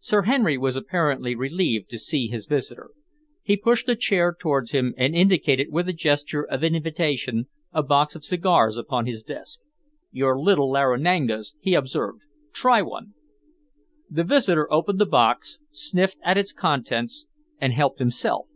[0.00, 2.88] Sir Henry was apparently relieved to see his visitor.
[3.42, 8.14] He pushed a chair towards him and indicated with a gesture of invitation a box
[8.16, 9.60] of cigars upon his desk.
[10.10, 12.22] "Your little Laranagas," he observed.
[12.54, 13.12] "Try one."
[14.08, 17.26] The visitor opened the box, sniffed at its contents,
[17.60, 18.46] and helped himself.